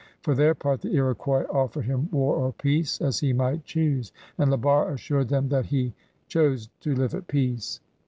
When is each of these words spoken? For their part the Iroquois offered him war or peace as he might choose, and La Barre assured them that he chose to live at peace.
For 0.23 0.33
their 0.33 0.55
part 0.55 0.81
the 0.81 0.95
Iroquois 0.95 1.43
offered 1.51 1.85
him 1.85 2.09
war 2.09 2.35
or 2.35 2.53
peace 2.53 2.99
as 3.01 3.19
he 3.19 3.33
might 3.33 3.65
choose, 3.65 4.11
and 4.39 4.49
La 4.49 4.57
Barre 4.57 4.93
assured 4.95 5.29
them 5.29 5.47
that 5.49 5.67
he 5.67 5.93
chose 6.27 6.71
to 6.79 6.95
live 6.95 7.13
at 7.13 7.27
peace. 7.27 7.81